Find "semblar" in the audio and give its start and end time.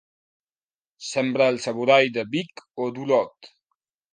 1.09-1.47